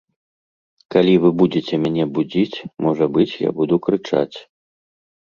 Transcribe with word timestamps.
Калі 0.93 1.11
вы 1.25 1.29
будзеце 1.41 1.73
мяне 1.83 2.05
будзіць, 2.15 2.57
можа 2.87 3.05
быць, 3.19 3.29
я 3.43 3.49
буду 3.61 3.75
крычаць. 3.89 4.37